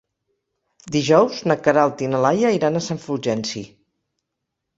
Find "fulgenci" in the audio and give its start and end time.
3.05-3.63